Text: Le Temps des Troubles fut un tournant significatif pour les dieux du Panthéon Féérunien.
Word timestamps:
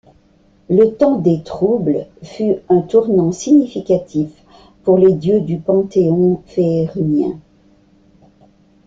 Le 0.67 0.95
Temps 0.95 1.19
des 1.19 1.43
Troubles 1.43 2.07
fut 2.23 2.55
un 2.69 2.81
tournant 2.81 3.31
significatif 3.31 4.31
pour 4.83 4.97
les 4.97 5.13
dieux 5.13 5.41
du 5.41 5.59
Panthéon 5.59 6.41
Féérunien. 6.47 7.37